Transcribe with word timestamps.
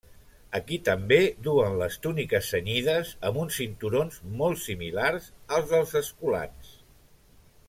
Aquí 0.59 0.77
també 0.87 1.19
duen 1.47 1.75
les 1.81 1.97
túniques 2.05 2.49
cenyides 2.55 3.13
amb 3.31 3.39
uns 3.43 3.61
cinturons 3.61 4.19
molt 4.43 4.65
similars 4.65 5.31
als 5.59 5.73
dels 5.77 5.97
escolans. 6.05 6.77